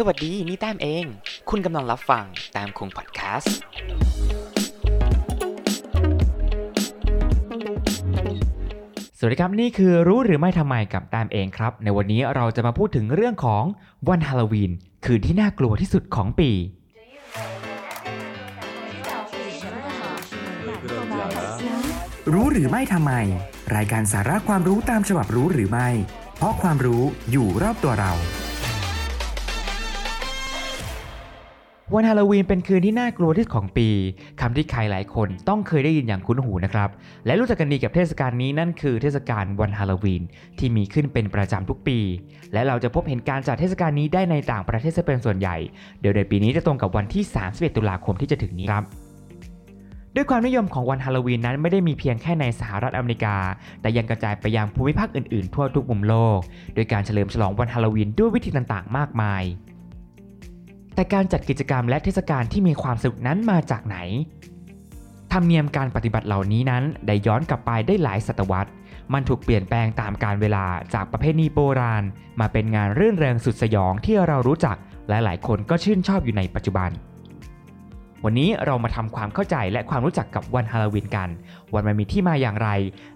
[0.00, 1.04] สวัสดีนี่แต้มเอง
[1.50, 3.56] คุณกำลังรับฟังแต้มคงพอดแคสต์
[9.18, 13.64] สวัสดีครับ นี่คือรู้หรือไม่ทำไมกับแต้มเองครับ ในวันนี้เราจะมาพูดถึงเรื่องของ
[14.08, 14.70] วันฮาโลวีน
[15.04, 16.50] คืนที่น่ากลัวที่สุดของปี
[22.32, 23.12] รู้หรือไม่ทำไม
[23.76, 25.88] รายการสาระความรู้ตามฉบับรู้หรือไม่
[26.36, 28.14] เพราะความรู้อยู่รอบตัวเรา
[31.94, 33.88] วันฮาโลวีนเป็นคืนที่น่ากลัวที่สุดของปี
[34.40, 36.88] คำที่ใครหลายคนต้องเคยได้ยินอย่างคุ้นหูนะครับ
[37.26, 40.22] และรู้จักกันดีกับเทศกาลนี้นั่นคือเทศกาลวันฮาโลวีน
[40.58, 41.98] ที่มีขึ้นเป็นประจำทุกปี
[42.52, 45.56] และเราจะพบเห็นการจัดเทศกาลนี้ได้ในต่างประเทศซะเป็นส่วนใหญ่
[46.00, 48.84] เดี๋ยวในปีนี้จะตรงกับวันที่ 31 ตุลาคมที่จะถึงนี้ครับ
[50.14, 53.36] ด้วยความนิยมของวันฮาโลวีนนั้นไม่ได้มีเพียงแค่ในสหรัฐอเมริกา
[53.80, 56.38] แต่ยังกระจายไปยังภูมิภาคอื่นๆ ทั่วทุกมุมโลก
[56.74, 59.44] โดยการเฉลิมฉลองวันฮาโลวีนด้วยวิธีต่างๆ มากมาย
[60.98, 63.96] แต่การจัดกิจกรรมและเทศกาลที่มีความสนุกนั้นมาจากไหน
[65.32, 68.70] ธรรมเนียมการปฏิบัติเหล่านี้นั้นได้ย้อนกลับไปได้หลายศตวรรษ
[69.12, 72.04] มันถูกเปลี่ยนแปลงตามกาลเวลาจากประเพณีโบราณ
[72.40, 74.76] มาเป็นงานรื่นเริงสุดสยองที่เรารู้จัก
[75.08, 76.90] และหลายคนก็ชื่นชอบอยู่ในปัจจุบัน
[78.24, 81.30] วันนี้เรามาทำความเข้าใจและความรู้จักกับวันฮาโลวีนกัน
[81.74, 82.70] วันมันมีที่มาอย่างไร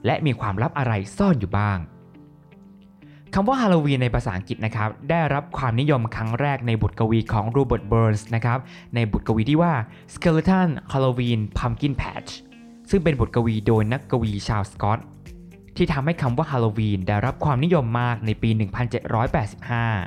[0.06, 1.78] และมีความลับอะไรซ่อนอยู่บ้าง
[3.34, 8.58] คำว่าฮาโลวีนในภาษาอังกฤษนะครับได้รับความนิยมครั้งแรกในบทกวีของโรเบิร์ตเบิร์นส์นะครับ
[8.94, 9.72] ในบทกวีที่ว่า
[10.14, 12.30] Skeleton Halloween Pumpkin Patch
[12.90, 14.98] ซึ่งเป็นบทกวีโดยนักกวีชาวสกอต
[15.76, 18.50] ที่ทำให้คำว่าฮาโลวีนได้รับความนิยมมากในปี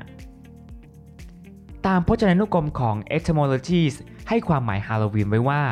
[0.09, 3.96] 1785 ตามพจนานุกรมของ etymologies
[4.30, 5.64] ให้ความหมายฮาโลวีนไว้ว่า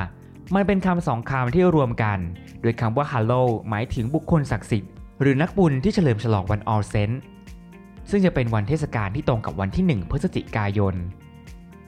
[0.56, 2.18] มันเป็นคำสองคำที่รวมกัน
[2.62, 7.16] โดยคำว่า Hallow หมายถึงบุคคลศักดิ์สิทธิ์หรือนักบุญที่เฉลิมฉลองวัน All saint
[8.10, 10.96] ซึ่งจะเป็นวันเทศกาลที่ตรงกับวันที่ 1 พฤศจิกายน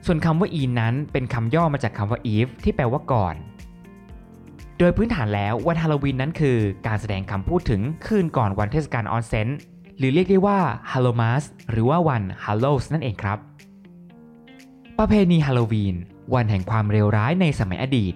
[0.05, 3.35] ส่วนคำว่า e นั้นเป็นคำย่อมาจากคำว่า eve ที่แปลว่าก่อน
[4.79, 9.47] โดยพื้นฐานแล้ววันฮาโลวีนนั้นคือ การแสดงคำพูดถึงคืนก่อนวันเทศกาลออนเซน
[9.97, 10.59] หรือเรียกได้ว่า
[10.91, 13.37] ฮาโลมาสหรือว่าวัน Hallows นั่นเองครับ
[14.99, 15.95] ประเพณีฮาโลวีน
[16.33, 18.13] วันแห่งความเลวร้ายในสมัยอดีต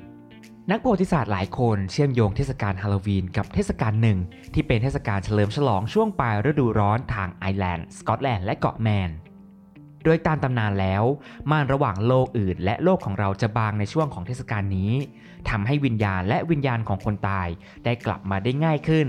[0.71, 4.19] นักประวัติศาสตร์หลายคนเชื่อมโยงเทศกาลฮาโลวีนกับเทศกาลหนึ่ง
[4.53, 9.09] ที่เป็นเทศกาลเฉลิมฉลองช่วงปลายฤดูร้อนทางไอร์แลนด์ สกอตแลนด์และเกาะแมน
[10.03, 11.03] โดยตามตำนานแล้ว
[11.51, 14.91] ม่านระหว่างโลกอื่น และโลกของเราจะบางในช่วงของเทศกาลนี้
[15.49, 17.47] ทำให้วิญญาณและวิญญาณของคนตาย
[17.85, 19.07] ได้กลับมาได้ง่ายขึ้น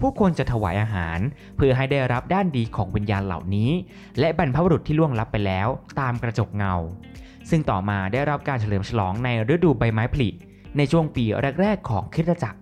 [0.00, 1.18] ผู้คนจะถวายอาหาร
[1.56, 3.70] เพื่อให้ได้รับด้านดีของวิญญาณเหล่านี้
[4.18, 5.68] และบรรพบุรุษที่ล่วงลับไปแล้ว
[6.00, 6.74] ตามกระจกเงา
[7.50, 10.30] ซึ่งต่อมาได้รับการเฉลิมฉลองในฤดูใบไม้ผลิ
[10.76, 11.24] ในช่วงปี
[11.62, 12.58] แรก ๆ ของคริสตจักร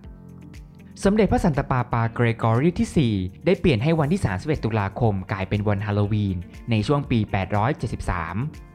[1.03, 6.37] สมเด็จพระสันตะปาปาเกรกอรีที่ 4 ได้เปลี่ยนให้วันที่ 31 ตุลาคมกลายเป็นวันฮาโลวีน
[6.71, 7.19] ในช่วงปี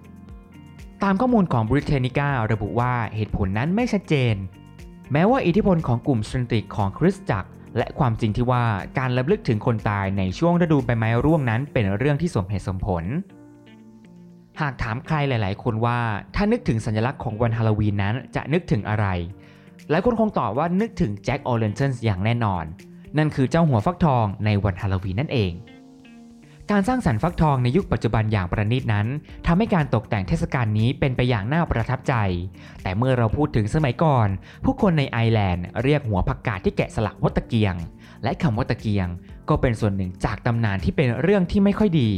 [0.09, 4.34] 873 ตามข้อมูลของบริเทนิการะบุว่าเหตุผลนั้นไม่ชัดเจน
[5.12, 8.65] แม้ว่าอิทธิพลของกลุ่มสตรินติกของคริสตจักรและความจริงที่ว่า
[8.98, 13.04] การระลึกถึงคนตายในช่วงฤดูใบไม้ร่วงนั้นเป็นเรื่องที่สมเหตุสมผล
[14.61, 15.99] หากถามใครหลาย ๆ คนว่า
[16.35, 19.07] ถ้านึกถึงสัญลักษณ์ของวันฮาโลวีนนั้นจะนึกถึงอะไร
[19.91, 22.65] หลายคนคงตอบว่านึกถึงแจ็คโอเลนเทนอย่างแน่นอน
[23.19, 25.53] นั่นคือเจ้าหัวฟักทองในวันฮาโลวีนนั่นเอง
[26.71, 29.07] การสร้างสรรค์ฟักทองในยุคปัจจุบันอย่างประณีตนั้น
[29.47, 32.15] ทำให้การตกแต่งเทศกาลนี้เป็นไปอย่างน่าประทับใจ
[32.83, 34.29] แต่เมื่อเราพูดถึงสมัยก่อน
[34.65, 37.75] ผู้คนในไอร์แลนด์เรียกหัวผักกาดที่แกะสลักว่าตะเกียง
[38.23, 39.09] และคำว่าตะเกียง
[39.49, 42.11] ก็เป็นส่วนหนึ่งจากตำนานที่เป็นเรื่องที่ไม่ค่อยดี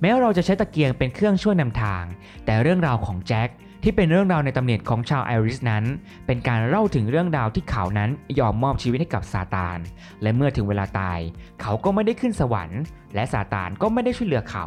[0.00, 2.04] แม้เราจะใช้ตะเกียงเป็นเครื่องช่วยนำทาง
[2.44, 3.48] แต่เรื่องราวของแจ็ค
[3.82, 5.84] ที่เป็นเรื่องราวในตำเนียของชาวไอริสนั้น
[6.26, 9.78] เป็นการเล่าถึงเรื่องราวที่เขานั้นยอมมอบชีวิตให้กับซาตาน
[10.22, 11.18] และเมื่อถึงเวลาตาย
[11.60, 12.80] เขาก็ไม่ได้ขึ้นสวรรค์
[13.14, 14.66] และซาตานก็ไม่ได้ช่วยเหลือเขา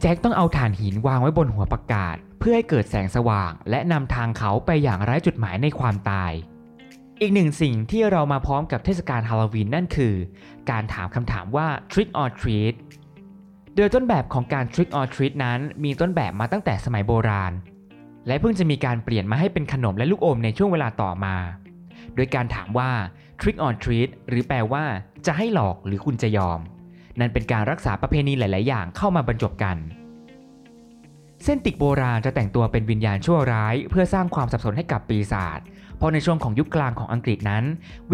[0.00, 6.32] แจ็คต้องเอาถ่านหินวางไว้บนหัวประกาศ เพื่อให้เกิดแสงสว่าง และนำทางเขาไปอย่างไร้จุดหมายในความตาย
[7.20, 10.14] อีกหนึ่งสิ่งที่เรามาพร้อมกับเทศกาลฮาโลวีนนั่นคือ
[10.70, 12.74] การถามคำถามว่า trick or treat
[13.76, 17.52] โดยต้นแบบของการ trick or treat นั้นมีต้นแบบมาตั้งแต่สมัยโบราณ
[18.26, 21.36] และเพิ่งจะมีการเปลี่ยนมาให้เป็นขนมและลูกอมในช่วงเวลาต่อมา
[22.14, 22.90] โดยการถามว่า
[23.40, 24.84] trick or treat หรือแปลว่า
[25.26, 26.60] จะให้หลอกหรือคุณจะยอม
[27.18, 29.76] นั่นเป็นการรักษาประเพณีหลาย ๆ อย่างเข้ามาบรรจบกัน
[31.44, 35.60] เส้นติกโบราณจะแต่งตัวเป็นวิญญาณชั่วร้าย เพื่อสร้างความสับสนให้กับปีศาจ
[35.96, 37.64] เพราะในช่วงของยุคกลางของอังกฤษนั้น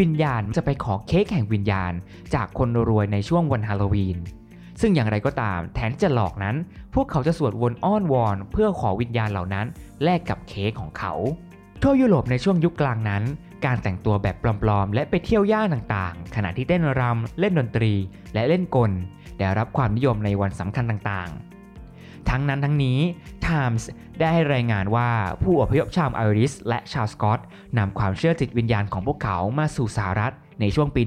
[0.01, 1.93] วิญญาณจะไปขอเค้กแห่งวิญญาณ
[2.35, 4.19] จากคนรวยในช่วงวันฮาโลวีน
[4.81, 6.57] ซึ่งอย่างไรก็ตามแทนที่จะหลอกนั้น
[6.95, 9.67] พวกเขาจะสวดวนอ้อนวอน เพื่อขอวิญญาณเหล่านั้น
[10.05, 11.15] แลกกับเค้กของเขา
[11.83, 13.23] ทั่วยุโรปในช่วงยุคกลางนั้น
[13.65, 17.93] การแต่งตัวแบบปลอมๆ และไปเที่ยวย่านต่างๆ ขณะที่เต้นรำเล่นดนตรี
[18.35, 18.91] และเล่นกล
[19.39, 22.99] ได้รับความนิยมในวันสำคัญต่างๆ ทั้งนั้นทั้งนี้
[23.47, 23.85] Times
[24.19, 25.11] ได้ให้รายงานว่า
[25.43, 27.41] ผู้อพยพชาวไอริสและชาวสกอต
[27.79, 31.03] นำความเชื่อจิตวิญญาณของพวกเขามาสู่สหรัฐในช่วงปี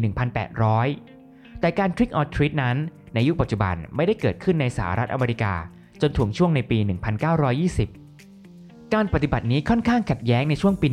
[0.78, 2.78] 1800 แต่การ Trick or Treat นั้น
[3.14, 5.54] ในยุคปัจจุบันไม่ได้เกิดขึ้นในสหรัฐอเมริกา
[6.02, 6.78] จนถึงช่วงในปี
[8.06, 10.88] 1920 การปฏิบัตินี้ค่อนข้างขัดแย้งในช่วงปี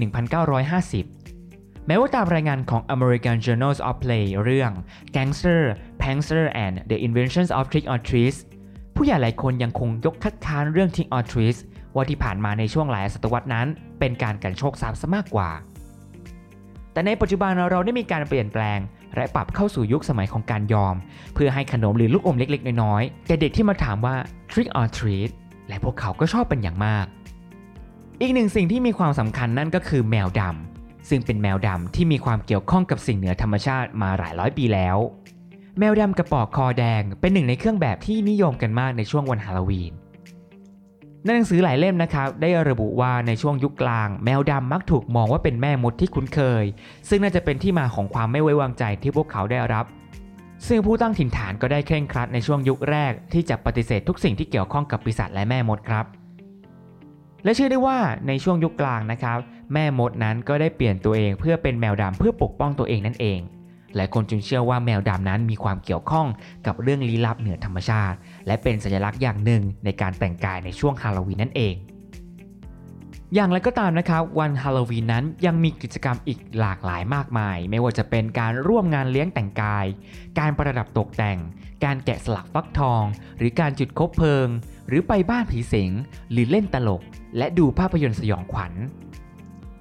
[0.70, 4.70] 1950 แม้ว่าตามรายงานของ American Journals of Play เรื่อง
[5.14, 5.60] Gangster,
[6.00, 8.38] Prankster and the Inventions of Trick or Treats
[8.96, 11.58] ผู้ใหญ่หลายคนยังคงยกคัดค้านเรื่อง Trick or Treats
[11.94, 13.66] ว่าที่ผ่านมาในช่วงหลายศตวรรษนั้น
[13.98, 15.50] เป็นการกันโชคทรัพย์ซะมากกว่า
[16.92, 18.78] แต่ในปัจจุบันเราได้มีการเปลี่ยนแปลง
[19.14, 20.94] และปรับเข้าสู่ยุคสมัยของการยอม
[21.35, 24.14] เพื่อให้ขนมหรือลูกอมเล็กๆ น้อยๆแก่เด็กที่มาถามว่า
[24.50, 25.31] trick or treat
[25.69, 27.06] และพวกเขาก็ชอบเป็นอย่างมาก
[28.20, 34.97] อีกหนึ่งสิ่งที่มีความสำคัญนั่นก็คือแมวดำซึ่งเป็นแมวดำที่มีความเกี่ยวข้องกับสิ่งเหนือธรรมชาติมาหลายร้อยปีแล้ว
[35.79, 39.93] แมวดำกระปอกคอแดงเป็นหนึ่งในเครื่องแบบที่นิยมกันมากในช่วงวันฮาโลวีน
[41.26, 46.64] ในหนังสือหลายเล่มนะครับได้ระบุว่าในช่วงยุคกลาง แมวดำมักถูกมองว่าเป็นแม่มดที่คุ้นเคย
[47.08, 49.84] ซึ่งน่าจะเป็นที่มาของความไม่ไว้วางใจที่พวกเขาได้รับ
[50.67, 56.05] ซึ่งผู้ตั้งถิ่นฐานก็ได้เคร่งครัดในช่วงยุคแรก ที่จะปฏิเสธทุกสิ่งที่เกี่ยวข้องกับปีศาจและแม่มดครับ
[57.44, 59.38] และเชื่อได้ว่าในช่วงยุคกลางนะครับ
[59.73, 63.38] แม่มดนั้นก็ได้เปลี่ยนตัวเองเพื่อเป็นแมวดำเพื่อปกป้องตัวเองนั่นเอง
[63.97, 66.27] และคนจึงเชื่อว่าแมวดำนั้นมีความเกี่ยวข้อง
[66.67, 68.17] กับเรื่องลี้ลับเหนือธรรมชาติ
[68.47, 71.77] และเป็นสัญลักษณ์อย่างหนึ่งในการแต่งกายในช่วงฮาโลวีนนั่นเอง
[73.35, 79.87] อย่างไรก็ตามนะครับ วันฮาโลวีนนั้นยังมีกิจกรรมอีกหลากหลายมากมาย ไม่ว่าจะเป็นการร่วมงานเลี้ยงแต่งกาย
[80.38, 81.38] การประดับตกแต่ง
[81.85, 83.03] การแกะสลักฟักทอง
[83.38, 84.49] หรือการจุดคบเพลิง
[84.88, 85.91] หรือไปบ้านผีสิง
[86.33, 87.03] หรือเล่นตลก
[87.37, 88.73] และดูภาพยนตร์สยองขวัญ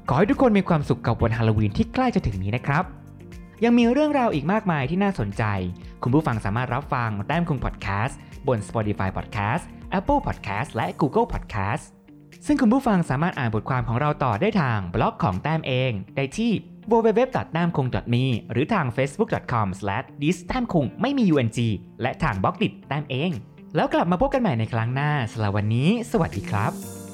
[0.07, 2.83] ขอให้ทุกคนมีความสุขกับวันฮาโลวีนที่ใกล้จะถึงนี้นะครับ
[3.63, 5.43] ยังมีเรื่องราวอีกมากมายที่น่าสนใจ
[6.03, 9.63] คุณผู้ฟังสามารถรับฟังแต้มคุงพอดแคสต์บน Spotify Podcast
[9.97, 11.83] Apple Podcast และ Google Podcast
[12.45, 16.51] ซึ่งคุณผู้ฟังสามารถอ่านบทความของเราต่อได้ทางบล็อกของแต้มเอง ได้ที่
[16.91, 17.21] www.
[17.53, 21.59] แต้มคง .me หรือทาง facebook.com/dis แต้มคงไม่มี ung
[22.01, 23.31] และทางบล็อกดิแต้มเอง
[23.75, 27.04] แล้วกลับมาพบกันใหม่ในครั้งหน้าสำหรับวันนี้ สวัสดีครับ